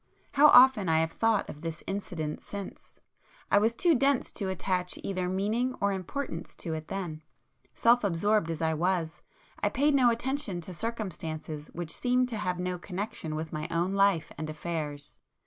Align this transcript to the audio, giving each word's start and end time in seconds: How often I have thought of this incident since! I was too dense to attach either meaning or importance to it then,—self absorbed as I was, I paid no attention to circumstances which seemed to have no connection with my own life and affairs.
How 0.31 0.47
often 0.47 0.89
I 0.89 0.97
have 0.99 1.11
thought 1.11 1.47
of 1.47 1.61
this 1.61 1.83
incident 1.85 2.41
since! 2.41 2.99
I 3.51 3.59
was 3.59 3.75
too 3.75 3.93
dense 3.93 4.31
to 4.31 4.49
attach 4.49 4.97
either 5.03 5.29
meaning 5.29 5.75
or 5.79 5.91
importance 5.91 6.55
to 6.55 6.73
it 6.73 6.87
then,—self 6.87 8.03
absorbed 8.03 8.49
as 8.49 8.63
I 8.63 8.73
was, 8.73 9.21
I 9.59 9.69
paid 9.69 9.93
no 9.93 10.09
attention 10.09 10.59
to 10.61 10.73
circumstances 10.73 11.67
which 11.67 11.95
seemed 11.95 12.29
to 12.29 12.37
have 12.37 12.57
no 12.57 12.79
connection 12.79 13.35
with 13.35 13.53
my 13.53 13.67
own 13.69 13.93
life 13.93 14.31
and 14.39 14.49
affairs. 14.49 15.19